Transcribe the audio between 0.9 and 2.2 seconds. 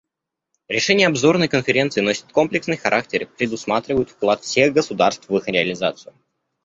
обзорной Конференции